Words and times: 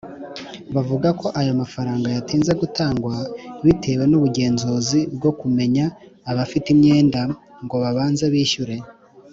bavuga 0.75 1.09
ko 1.19 1.27
aya 1.39 1.53
mafaranga 1.61 2.07
yatinze 2.15 2.51
gutangwa 2.61 3.15
bitewe 3.65 4.03
n’ubugenzuzi 4.07 4.99
bwo 5.15 5.31
kumenya 5.39 5.85
abafite 6.31 6.67
imyenda 6.75 7.21
ngo 7.63 7.75
babanze 7.83 8.25
bishyure 8.33 8.75